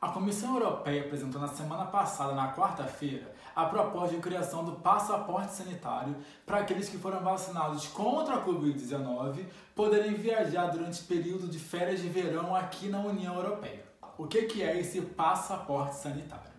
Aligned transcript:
A 0.00 0.08
Comissão 0.08 0.54
Europeia 0.54 1.02
apresentou 1.02 1.38
na 1.38 1.48
semana 1.48 1.84
passada, 1.84 2.32
na 2.32 2.54
quarta-feira, 2.54 3.34
a 3.54 3.66
proposta 3.66 4.16
de 4.16 4.22
criação 4.22 4.64
do 4.64 4.72
passaporte 4.72 5.52
sanitário 5.52 6.16
para 6.46 6.60
aqueles 6.60 6.88
que 6.88 6.96
foram 6.96 7.20
vacinados 7.20 7.86
contra 7.88 8.36
a 8.36 8.42
Covid-19 8.46 9.44
poderem 9.74 10.14
viajar 10.14 10.68
durante 10.68 11.02
o 11.02 11.04
período 11.04 11.46
de 11.48 11.58
férias 11.58 12.00
de 12.00 12.08
verão 12.08 12.56
aqui 12.56 12.88
na 12.88 13.00
União 13.00 13.34
Europeia. 13.34 13.84
O 14.16 14.26
que 14.26 14.62
é 14.62 14.80
esse 14.80 15.02
passaporte 15.02 15.96
sanitário? 15.96 16.49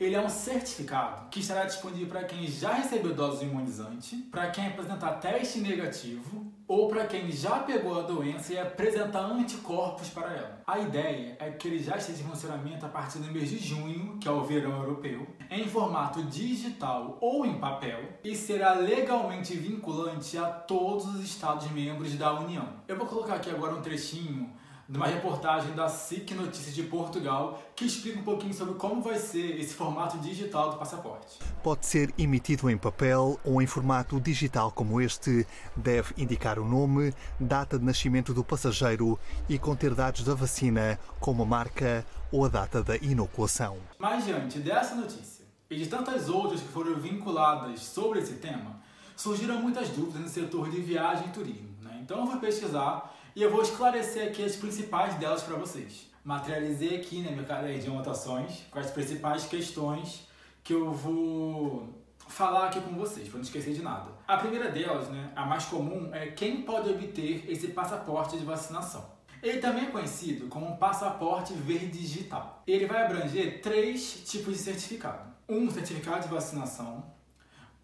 Ele 0.00 0.14
é 0.14 0.20
um 0.20 0.28
certificado 0.28 1.28
que 1.28 1.40
estará 1.40 1.64
disponível 1.64 2.06
para 2.06 2.22
quem 2.22 2.46
já 2.46 2.72
recebeu 2.72 3.12
dose 3.12 3.44
imunizante, 3.44 4.14
para 4.30 4.48
quem 4.48 4.68
apresentar 4.68 5.14
teste 5.14 5.58
negativo 5.58 6.52
ou 6.68 6.86
para 6.86 7.06
quem 7.06 7.32
já 7.32 7.58
pegou 7.60 7.98
a 7.98 8.02
doença 8.02 8.52
e 8.52 8.58
apresentar 8.58 9.22
anticorpos 9.22 10.08
para 10.10 10.32
ela. 10.32 10.62
A 10.64 10.78
ideia 10.78 11.36
é 11.40 11.50
que 11.50 11.66
ele 11.66 11.82
já 11.82 11.96
esteja 11.96 12.22
em 12.22 12.26
funcionamento 12.26 12.86
a 12.86 12.88
partir 12.88 13.18
do 13.18 13.32
mês 13.32 13.50
de 13.50 13.58
junho, 13.58 14.18
que 14.20 14.28
é 14.28 14.30
o 14.30 14.44
verão 14.44 14.82
europeu, 14.82 15.26
em 15.50 15.66
formato 15.66 16.22
digital 16.22 17.18
ou 17.20 17.44
em 17.44 17.58
papel 17.58 17.98
e 18.22 18.36
será 18.36 18.74
legalmente 18.74 19.56
vinculante 19.56 20.38
a 20.38 20.46
todos 20.46 21.06
os 21.06 21.24
Estados-membros 21.24 22.14
da 22.14 22.38
União. 22.38 22.68
Eu 22.86 22.96
vou 22.96 23.06
colocar 23.06 23.34
aqui 23.34 23.50
agora 23.50 23.74
um 23.74 23.82
trechinho 23.82 24.48
de 24.88 24.96
uma 24.96 25.06
reportagem 25.06 25.74
da 25.74 25.86
SIC 25.86 26.30
Notícias 26.34 26.74
de 26.74 26.82
Portugal 26.82 27.62
que 27.76 27.84
explica 27.84 28.20
um 28.20 28.22
pouquinho 28.22 28.54
sobre 28.54 28.74
como 28.74 29.02
vai 29.02 29.18
ser 29.18 29.60
esse 29.60 29.74
formato 29.74 30.16
digital 30.16 30.70
do 30.70 30.78
passaporte. 30.78 31.38
Pode 31.62 31.84
ser 31.84 32.14
emitido 32.16 32.70
em 32.70 32.78
papel 32.78 33.38
ou 33.44 33.60
em 33.60 33.66
formato 33.66 34.18
digital 34.18 34.72
como 34.72 34.98
este. 34.98 35.46
Deve 35.76 36.14
indicar 36.16 36.58
o 36.58 36.66
nome, 36.66 37.12
data 37.38 37.78
de 37.78 37.84
nascimento 37.84 38.32
do 38.32 38.42
passageiro 38.42 39.18
e 39.46 39.58
conter 39.58 39.94
dados 39.94 40.24
da 40.24 40.34
vacina, 40.34 40.98
como 41.20 41.42
a 41.42 41.46
marca 41.46 42.06
ou 42.32 42.46
a 42.46 42.48
data 42.48 42.82
da 42.82 42.96
inoculação. 42.96 43.76
Mas 43.98 44.24
diante 44.24 44.58
dessa 44.58 44.94
notícia 44.94 45.44
e 45.68 45.76
de 45.76 45.86
tantas 45.86 46.30
outras 46.30 46.62
que 46.62 46.68
foram 46.68 46.94
vinculadas 46.94 47.80
sobre 47.80 48.20
esse 48.20 48.34
tema, 48.34 48.80
surgiram 49.14 49.60
muitas 49.60 49.90
dúvidas 49.90 50.22
no 50.22 50.28
setor 50.28 50.70
de 50.70 50.80
viagem 50.80 51.28
e 51.28 51.30
turismo. 51.30 51.68
Né? 51.82 52.00
Então 52.02 52.20
eu 52.20 52.26
vou 52.26 52.38
pesquisar 52.38 53.17
e 53.38 53.42
eu 53.44 53.52
vou 53.52 53.62
esclarecer 53.62 54.26
aqui 54.26 54.44
as 54.44 54.56
principais 54.56 55.14
delas 55.14 55.44
para 55.44 55.54
vocês. 55.54 56.10
Materializei 56.24 56.96
aqui 56.96 57.20
né, 57.20 57.30
meu 57.30 57.44
caderno 57.44 57.80
de 57.80 57.86
anotações 57.86 58.62
com 58.68 58.80
as 58.80 58.90
principais 58.90 59.44
questões 59.44 60.26
que 60.64 60.74
eu 60.74 60.90
vou 60.90 61.88
falar 62.26 62.66
aqui 62.66 62.80
com 62.80 62.96
vocês, 62.96 63.28
para 63.28 63.36
não 63.36 63.44
esquecer 63.44 63.74
de 63.74 63.80
nada. 63.80 64.10
A 64.26 64.38
primeira 64.38 64.68
delas, 64.72 65.08
né, 65.08 65.30
a 65.36 65.46
mais 65.46 65.66
comum, 65.66 66.12
é 66.12 66.26
quem 66.26 66.62
pode 66.62 66.90
obter 66.90 67.48
esse 67.48 67.68
passaporte 67.68 68.36
de 68.36 68.44
vacinação. 68.44 69.08
Ele 69.40 69.60
também 69.60 69.84
é 69.84 69.90
conhecido 69.90 70.48
como 70.48 70.76
passaporte 70.76 71.52
verde 71.52 71.96
digital. 71.96 72.64
Ele 72.66 72.86
vai 72.86 73.04
abranger 73.04 73.62
três 73.62 74.24
tipos 74.26 74.54
de 74.54 74.58
certificado: 74.64 75.32
um 75.48 75.70
certificado 75.70 76.22
de 76.22 76.34
vacinação, 76.34 77.04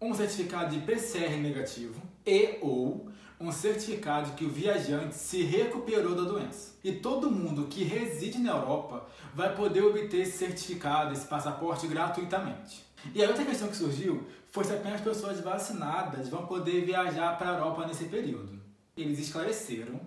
um 0.01 0.13
certificado 0.13 0.77
de 0.77 0.85
PCR 0.85 1.37
negativo 1.37 2.01
e 2.25 2.57
ou 2.61 3.09
um 3.39 3.51
certificado 3.51 4.31
de 4.31 4.37
que 4.37 4.45
o 4.45 4.49
viajante 4.49 5.15
se 5.15 5.43
recuperou 5.43 6.15
da 6.15 6.23
doença. 6.23 6.75
E 6.83 6.93
todo 6.93 7.31
mundo 7.31 7.67
que 7.67 7.83
reside 7.83 8.37
na 8.37 8.51
Europa 8.51 9.05
vai 9.33 9.53
poder 9.55 9.83
obter 9.83 10.21
esse 10.21 10.37
certificado, 10.37 11.13
esse 11.13 11.27
passaporte 11.27 11.87
gratuitamente. 11.87 12.85
E 13.13 13.23
a 13.23 13.27
outra 13.27 13.45
questão 13.45 13.67
que 13.67 13.75
surgiu 13.75 14.25
foi 14.51 14.63
se 14.63 14.73
apenas 14.73 15.01
pessoas 15.01 15.39
vacinadas 15.41 16.29
vão 16.29 16.45
poder 16.45 16.85
viajar 16.85 17.37
para 17.37 17.49
a 17.49 17.53
Europa 17.57 17.85
nesse 17.85 18.05
período. 18.05 18.59
Eles 18.95 19.19
esclareceram 19.19 19.99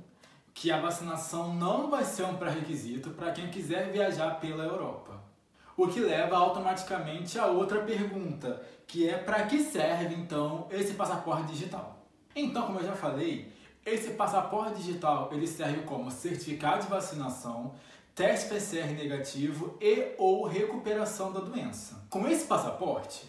que 0.55 0.73
a 0.73 0.81
vacinação 0.81 1.55
não 1.55 1.91
vai 1.91 2.05
ser 2.05 2.25
um 2.25 2.37
pré-requisito 2.37 3.11
para 3.11 3.31
quem 3.31 3.49
quiser 3.51 3.93
viajar 3.93 4.41
pela 4.41 4.65
Europa. 4.65 5.23
O 5.77 5.87
que 5.87 6.01
leva 6.01 6.37
automaticamente 6.37 7.39
a 7.39 7.47
outra 7.47 7.83
pergunta, 7.83 8.61
que 8.85 9.09
é 9.09 9.17
para 9.17 9.47
que 9.47 9.63
serve 9.63 10.15
então 10.17 10.67
esse 10.71 10.95
passaporte 10.95 11.53
digital? 11.53 11.98
Então, 12.41 12.67
como 12.67 12.79
eu 12.79 12.87
já 12.87 12.95
falei, 12.95 13.53
esse 13.85 14.11
passaporte 14.11 14.77
digital 14.77 15.29
ele 15.33 15.47
serve 15.47 15.83
como 15.83 16.09
certificado 16.09 16.85
de 16.85 16.89
vacinação, 16.89 17.75
teste 18.15 18.49
PCR 18.49 18.93
negativo 18.95 19.77
e 19.81 20.15
ou 20.17 20.47
recuperação 20.47 21.33
da 21.33 21.41
doença. 21.41 22.07
Com 22.09 22.29
esse 22.29 22.47
passaporte, 22.47 23.27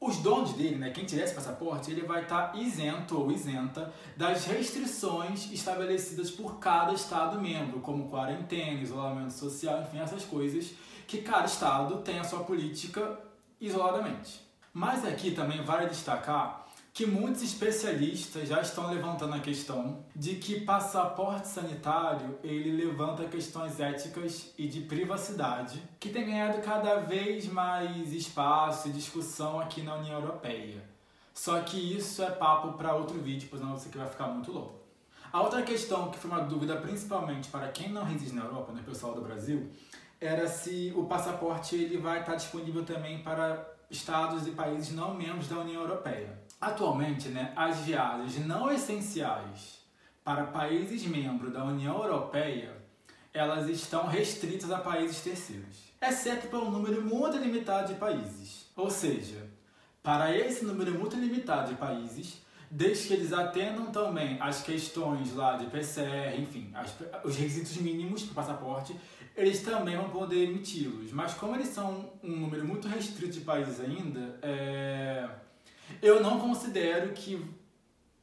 os 0.00 0.16
donos 0.16 0.54
dele, 0.54 0.74
né, 0.74 0.90
quem 0.90 1.04
tiver 1.04 1.22
esse 1.22 1.34
passaporte, 1.34 1.92
ele 1.92 2.02
vai 2.02 2.22
estar 2.22 2.56
isento 2.56 3.16
ou 3.16 3.30
isenta 3.30 3.92
das 4.16 4.44
restrições 4.44 5.50
estabelecidas 5.52 6.28
por 6.28 6.58
cada 6.58 6.92
estado 6.92 7.40
membro, 7.40 7.78
como 7.78 8.08
quarentena, 8.08 8.82
isolamento 8.82 9.34
social, 9.34 9.82
enfim, 9.82 10.00
essas 10.00 10.24
coisas 10.24 10.72
que 11.06 11.22
cada 11.22 11.46
estado 11.46 11.98
tem 11.98 12.18
a 12.18 12.24
sua 12.24 12.40
política 12.40 13.20
isoladamente. 13.60 14.40
Mas 14.72 15.04
aqui 15.04 15.30
também 15.30 15.62
vale 15.62 15.86
destacar 15.86 16.65
que 16.96 17.04
muitos 17.04 17.42
especialistas 17.42 18.48
já 18.48 18.62
estão 18.62 18.90
levantando 18.90 19.34
a 19.34 19.38
questão 19.38 20.02
de 20.14 20.36
que 20.36 20.60
passaporte 20.60 21.46
sanitário 21.46 22.38
ele 22.42 22.72
levanta 22.72 23.26
questões 23.26 23.78
éticas 23.78 24.54
e 24.56 24.66
de 24.66 24.80
privacidade 24.80 25.82
que 26.00 26.08
tem 26.08 26.24
ganhado 26.24 26.62
cada 26.62 27.00
vez 27.00 27.46
mais 27.48 28.14
espaço 28.14 28.88
e 28.88 28.92
discussão 28.92 29.60
aqui 29.60 29.82
na 29.82 29.96
União 29.96 30.18
Europeia. 30.18 30.82
Só 31.34 31.60
que 31.60 31.76
isso 31.76 32.22
é 32.22 32.30
papo 32.30 32.78
para 32.78 32.94
outro 32.94 33.20
vídeo, 33.20 33.46
pois 33.50 33.60
não 33.60 33.76
você 33.76 33.90
que 33.90 33.98
vai 33.98 34.08
ficar 34.08 34.28
muito 34.28 34.50
louco. 34.50 34.80
A 35.30 35.42
outra 35.42 35.60
questão 35.60 36.10
que 36.10 36.18
foi 36.18 36.30
uma 36.30 36.44
dúvida 36.44 36.76
principalmente 36.76 37.50
para 37.50 37.68
quem 37.68 37.90
não 37.90 38.04
reside 38.04 38.34
na 38.34 38.44
Europa, 38.44 38.72
né, 38.72 38.82
pessoal 38.82 39.14
do 39.14 39.20
Brasil, 39.20 39.70
era 40.18 40.48
se 40.48 40.94
o 40.96 41.04
passaporte 41.04 41.76
ele 41.76 41.98
vai 41.98 42.20
estar 42.20 42.36
disponível 42.36 42.86
também 42.86 43.22
para 43.22 43.70
estados 43.90 44.46
e 44.46 44.52
países 44.52 44.94
não 44.94 45.12
membros 45.12 45.46
da 45.46 45.58
União 45.58 45.82
Europeia. 45.82 46.45
Atualmente, 46.60 47.28
né, 47.28 47.52
as 47.54 47.80
viagens 47.80 48.46
não 48.46 48.70
essenciais 48.72 49.80
para 50.24 50.44
países 50.44 51.04
membros 51.04 51.52
da 51.52 51.64
União 51.64 52.02
Europeia, 52.02 52.74
elas 53.32 53.68
estão 53.68 54.06
restritas 54.06 54.70
a 54.70 54.78
países 54.78 55.20
terceiros, 55.20 55.92
exceto 56.00 56.48
para 56.48 56.58
um 56.58 56.70
número 56.70 57.02
muito 57.02 57.36
limitado 57.36 57.92
de 57.92 58.00
países. 58.00 58.66
Ou 58.74 58.90
seja, 58.90 59.46
para 60.02 60.34
esse 60.34 60.64
número 60.64 60.98
muito 60.98 61.16
limitado 61.16 61.68
de 61.68 61.76
países, 61.76 62.40
desde 62.70 63.08
que 63.08 63.14
eles 63.14 63.32
atendam 63.32 63.86
também 63.92 64.40
as 64.40 64.62
questões 64.62 65.34
lá 65.34 65.56
de 65.56 65.66
PCR, 65.66 66.40
enfim, 66.40 66.70
as, 66.74 66.94
os 67.22 67.36
requisitos 67.36 67.76
mínimos 67.76 68.22
para 68.22 68.32
o 68.32 68.34
passaporte, 68.34 68.96
eles 69.36 69.60
também 69.62 69.96
vão 69.96 70.08
poder 70.08 70.44
emiti-los. 70.44 71.12
Mas 71.12 71.34
como 71.34 71.54
eles 71.54 71.68
são 71.68 72.10
um 72.24 72.36
número 72.36 72.66
muito 72.66 72.88
restrito 72.88 73.34
de 73.34 73.40
países 73.40 73.78
ainda, 73.78 74.38
é 74.40 75.28
eu 76.02 76.22
não 76.22 76.38
considero 76.38 77.12
que 77.12 77.54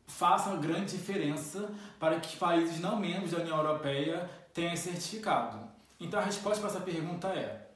faça 0.07 0.50
uma 0.50 0.61
grande 0.61 0.97
diferença 0.97 1.72
para 2.00 2.19
que 2.19 2.38
países 2.38 2.79
não 2.79 2.97
membros 2.97 3.31
da 3.31 3.39
União 3.39 3.57
Europeia 3.57 4.29
tenham 4.53 4.75
certificado. 4.75 5.59
Então 6.00 6.19
a 6.19 6.23
resposta 6.23 6.59
para 6.59 6.69
essa 6.69 6.81
pergunta 6.81 7.28
é: 7.29 7.67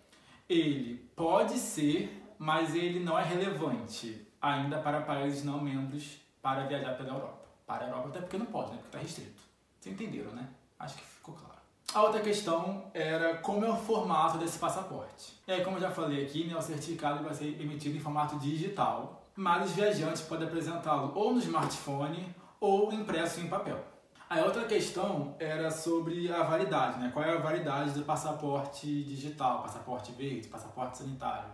ele 0.50 1.10
pode 1.16 1.58
ser, 1.58 2.24
mas 2.38 2.76
ele 2.76 3.00
não 3.00 3.18
é 3.18 3.24
relevante 3.24 4.28
ainda 4.42 4.78
para 4.80 5.02
países 5.02 5.44
não 5.44 5.60
membros 5.60 6.18
para 6.42 6.66
viajar 6.66 6.96
pela 6.96 7.10
Europa. 7.10 7.46
Para 7.66 7.86
a 7.86 7.90
Europa 7.90 8.10
até 8.10 8.20
porque 8.20 8.38
não 8.38 8.46
pode, 8.46 8.72
né? 8.72 8.78
Porque 8.78 8.98
está 8.98 9.00
restrito. 9.00 9.42
Vocês 9.80 9.94
entenderam, 9.94 10.32
né? 10.32 10.48
Acho 10.80 10.96
que 10.96 11.04
ficou 11.04 11.36
claro. 11.36 11.58
A 11.94 12.04
outra 12.04 12.22
questão 12.22 12.92
era 12.94 13.38
como 13.38 13.66
é 13.66 13.70
o 13.70 13.76
formato 13.76 14.38
desse 14.38 14.60
passaporte. 14.60 15.34
E 15.48 15.52
aí, 15.52 15.64
como 15.64 15.78
eu 15.78 15.82
já 15.82 15.90
falei 15.90 16.26
aqui, 16.26 16.46
né, 16.46 16.56
o 16.56 16.62
certificado 16.62 17.24
vai 17.24 17.34
ser 17.34 17.60
emitido 17.60 17.96
em 17.96 18.00
formato 18.00 18.38
digital, 18.38 19.17
mas 19.38 19.70
os 19.70 19.72
viajantes 19.74 20.24
podem 20.24 20.48
apresentá-lo 20.48 21.12
ou 21.14 21.32
no 21.32 21.40
smartphone 21.40 22.36
ou 22.60 22.92
impresso 22.92 23.40
em 23.40 23.48
papel. 23.48 23.80
A 24.28 24.40
outra 24.40 24.66
questão 24.66 25.36
era 25.40 25.70
sobre 25.70 26.34
a 26.34 26.42
validade, 26.42 27.00
né? 27.00 27.12
Qual 27.14 27.24
é 27.24 27.32
a 27.32 27.40
validade 27.40 27.92
do 27.92 28.04
passaporte 28.04 29.04
digital, 29.04 29.62
passaporte 29.62 30.12
verde, 30.12 30.48
passaporte 30.48 30.98
sanitário. 30.98 31.50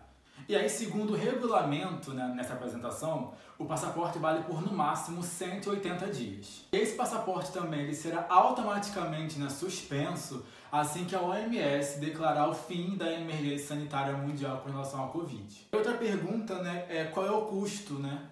E 0.47 0.55
aí, 0.55 0.69
segundo 0.69 1.13
o 1.13 1.15
regulamento 1.15 2.11
né, 2.13 2.33
nessa 2.35 2.53
apresentação, 2.53 3.33
o 3.57 3.65
passaporte 3.65 4.19
vale 4.19 4.43
por 4.43 4.61
no 4.61 4.73
máximo 4.73 5.23
180 5.23 6.07
dias. 6.07 6.65
Esse 6.71 6.95
passaporte 6.95 7.51
também 7.51 7.81
ele 7.81 7.95
será 7.95 8.25
automaticamente 8.29 9.39
né, 9.39 9.49
suspenso 9.49 10.45
assim 10.71 11.05
que 11.05 11.15
a 11.15 11.21
OMS 11.21 11.99
declarar 11.99 12.49
o 12.49 12.53
fim 12.53 12.97
da 12.97 13.11
emergência 13.13 13.67
sanitária 13.67 14.17
mundial 14.17 14.57
com 14.57 14.71
relação 14.71 15.01
ao 15.01 15.09
Covid. 15.09 15.67
Outra 15.71 15.93
pergunta 15.93 16.61
né, 16.61 16.85
é 16.89 17.05
qual 17.05 17.25
é 17.25 17.31
o 17.31 17.43
custo 17.43 17.93
né, 17.93 18.23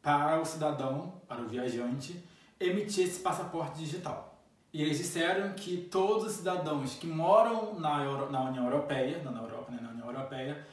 para 0.00 0.40
o 0.40 0.44
cidadão, 0.44 1.12
para 1.28 1.42
o 1.42 1.48
viajante, 1.48 2.24
emitir 2.58 3.04
esse 3.04 3.20
passaporte 3.20 3.78
digital. 3.78 4.32
E 4.72 4.80
eles 4.80 4.96
disseram 4.96 5.52
que 5.52 5.76
todos 5.76 6.24
os 6.24 6.32
cidadãos 6.32 6.94
que 6.94 7.06
moram 7.06 7.78
na, 7.78 8.02
Euro, 8.02 8.32
na 8.32 8.40
União 8.40 8.64
Europeia, 8.64 9.22
na 9.22 9.42
Europa, 9.42 9.70
né, 9.70 9.78
na 9.82 9.90
União 9.90 10.06
Europeia, 10.06 10.66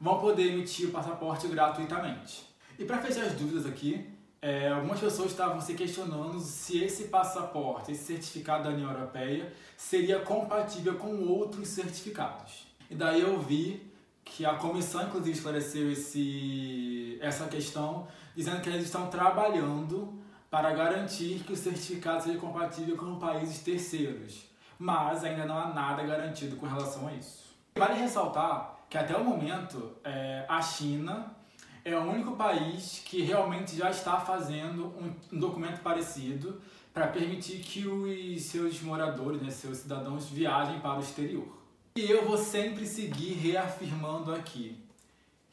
vão 0.00 0.18
poder 0.20 0.52
emitir 0.52 0.88
o 0.88 0.92
passaporte 0.92 1.48
gratuitamente. 1.48 2.46
E 2.78 2.84
para 2.84 2.98
fechar 2.98 3.24
as 3.24 3.32
dúvidas 3.32 3.66
aqui, 3.66 4.06
é, 4.40 4.68
algumas 4.68 5.00
pessoas 5.00 5.30
estavam 5.30 5.60
se 5.60 5.74
questionando 5.74 6.38
se 6.40 6.82
esse 6.82 7.04
passaporte, 7.04 7.92
esse 7.92 8.04
certificado 8.04 8.64
da 8.64 8.70
União 8.70 8.90
Europeia, 8.90 9.52
seria 9.76 10.20
compatível 10.20 10.96
com 10.96 11.26
outros 11.26 11.68
certificados. 11.68 12.66
E 12.90 12.94
daí 12.94 13.22
eu 13.22 13.40
vi 13.40 13.90
que 14.24 14.44
a 14.44 14.54
comissão, 14.54 15.02
inclusive, 15.04 15.36
esclareceu 15.36 15.90
esse, 15.90 17.18
essa 17.20 17.46
questão, 17.46 18.06
dizendo 18.34 18.60
que 18.60 18.68
eles 18.68 18.84
estão 18.84 19.08
trabalhando 19.08 20.12
para 20.50 20.72
garantir 20.72 21.42
que 21.44 21.52
o 21.52 21.56
certificado 21.56 22.22
seja 22.22 22.38
compatível 22.38 22.96
com 22.96 23.18
países 23.18 23.60
terceiros. 23.60 24.44
Mas 24.78 25.24
ainda 25.24 25.46
não 25.46 25.58
há 25.58 25.72
nada 25.72 26.02
garantido 26.02 26.56
com 26.56 26.66
relação 26.66 27.08
a 27.08 27.14
isso. 27.14 27.55
Vale 27.76 28.00
ressaltar 28.00 28.80
que 28.88 28.96
até 28.96 29.14
o 29.14 29.22
momento 29.22 29.92
é, 30.02 30.46
a 30.48 30.62
China 30.62 31.36
é 31.84 31.94
o 31.94 32.04
único 32.04 32.34
país 32.34 33.02
que 33.04 33.20
realmente 33.20 33.76
já 33.76 33.90
está 33.90 34.18
fazendo 34.18 34.86
um, 34.86 35.14
um 35.30 35.38
documento 35.38 35.82
parecido 35.82 36.58
para 36.94 37.08
permitir 37.08 37.58
que 37.58 37.86
os 37.86 38.42
seus 38.44 38.80
moradores, 38.80 39.42
né, 39.42 39.50
seus 39.50 39.78
cidadãos, 39.78 40.30
viajem 40.30 40.80
para 40.80 40.96
o 40.96 41.00
exterior. 41.00 41.46
E 41.94 42.10
eu 42.10 42.24
vou 42.26 42.38
sempre 42.38 42.86
seguir 42.86 43.34
reafirmando 43.34 44.34
aqui 44.34 44.82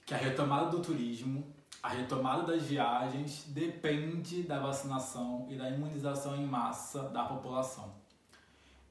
que 0.05 0.13
a 0.13 0.17
retomada 0.17 0.69
do 0.69 0.79
turismo, 0.79 1.45
a 1.81 1.89
retomada 1.89 2.43
das 2.43 2.63
viagens 2.63 3.43
depende 3.49 4.43
da 4.43 4.59
vacinação 4.59 5.45
e 5.49 5.55
da 5.55 5.69
imunização 5.69 6.37
em 6.37 6.45
massa 6.45 7.03
da 7.09 7.25
população. 7.25 7.91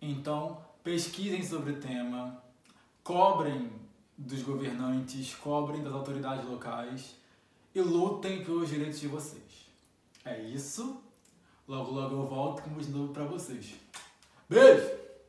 Então, 0.03 0.59
pesquisem 0.85 1.43
sobre 1.43 1.73
o 1.73 1.81
tema, 1.81 2.43
cobrem 3.03 3.71
dos 4.17 4.43
governantes, 4.43 5.35
cobrem 5.35 5.83
das 5.83 5.93
autoridades 5.93 6.49
locais 6.49 7.17
e 7.75 7.81
lutem 7.81 8.45
pelos 8.45 8.69
direitos 8.69 9.01
de 9.01 9.09
vocês. 9.09 9.69
É 10.25 10.41
isso. 10.41 11.01
Logo, 11.67 11.93
logo 11.93 12.15
eu 12.15 12.27
volto 12.27 12.63
com 12.63 12.71
mais 12.71 12.89
novo 12.89 13.13
para 13.13 13.25
vocês. 13.25 13.75
Beijo! 14.49 15.02